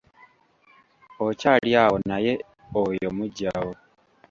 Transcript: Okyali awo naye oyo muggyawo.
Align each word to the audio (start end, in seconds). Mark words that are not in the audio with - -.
Okyali 1.27 1.71
awo 1.83 1.95
naye 2.09 2.33
oyo 2.83 3.07
muggyawo. 3.17 3.71